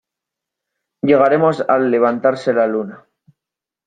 llegaremos 1.03 1.61
al 1.69 1.91
levantarse 1.91 2.53
la 2.53 2.65
luna. 2.65 3.05